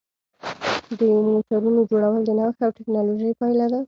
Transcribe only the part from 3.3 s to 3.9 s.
پایله ده.